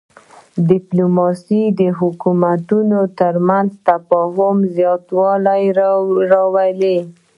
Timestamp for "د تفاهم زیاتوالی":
3.75-5.63